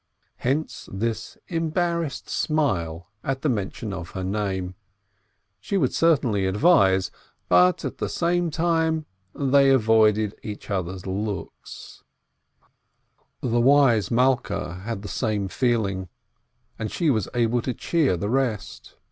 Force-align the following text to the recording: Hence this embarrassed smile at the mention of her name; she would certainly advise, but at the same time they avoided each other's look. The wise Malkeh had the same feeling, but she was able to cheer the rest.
Hence 0.37 0.89
this 0.91 1.37
embarrassed 1.47 2.27
smile 2.27 3.11
at 3.23 3.43
the 3.43 3.49
mention 3.49 3.93
of 3.93 4.09
her 4.17 4.23
name; 4.23 4.73
she 5.59 5.77
would 5.77 5.93
certainly 5.93 6.47
advise, 6.47 7.11
but 7.47 7.85
at 7.85 7.99
the 7.99 8.09
same 8.09 8.49
time 8.49 9.05
they 9.35 9.69
avoided 9.69 10.33
each 10.41 10.71
other's 10.71 11.05
look. 11.05 11.53
The 13.41 13.61
wise 13.61 14.09
Malkeh 14.09 14.81
had 14.81 15.03
the 15.03 15.07
same 15.07 15.47
feeling, 15.47 16.09
but 16.79 16.89
she 16.89 17.11
was 17.11 17.29
able 17.35 17.61
to 17.61 17.71
cheer 17.75 18.17
the 18.17 18.27
rest. 18.31 18.95